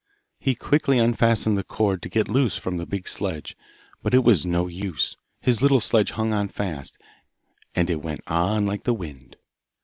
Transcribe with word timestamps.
He 0.39 0.55
quickly 0.55 0.97
unfastened 0.97 1.59
the 1.59 1.63
cord 1.63 2.01
to 2.01 2.09
get 2.09 2.27
loose 2.27 2.57
from 2.57 2.77
the 2.77 2.87
big 2.87 3.07
sledge, 3.07 3.55
but 4.01 4.15
it 4.15 4.23
was 4.23 4.45
of 4.45 4.49
no 4.49 4.65
use; 4.65 5.15
his 5.41 5.61
little 5.61 5.79
sledge 5.79 6.13
hung 6.13 6.33
on 6.33 6.47
fast, 6.47 6.97
and 7.75 7.87
it 7.87 8.01
went 8.01 8.21
on 8.25 8.65
like 8.65 8.85
the 8.85 8.95
wind. 8.95 9.35